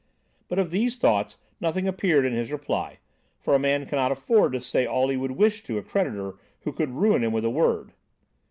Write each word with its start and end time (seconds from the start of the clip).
But 0.47 0.57
of 0.57 0.71
these 0.71 0.97
thoughts 0.97 1.37
nothing 1.59 1.87
appeared 1.87 2.25
in 2.25 2.33
his 2.33 2.51
reply, 2.51 2.97
for 3.37 3.53
a 3.53 3.59
man 3.59 3.85
cannot 3.85 4.11
afford 4.11 4.53
to 4.53 4.59
say 4.59 4.83
all 4.87 5.09
he 5.09 5.15
would 5.15 5.33
wish 5.33 5.61
to 5.65 5.77
a 5.77 5.83
creditor 5.83 6.37
who 6.61 6.73
could 6.73 6.89
ruin 6.89 7.23
him 7.23 7.33
with 7.33 7.45
a 7.45 7.51
word. 7.51 7.93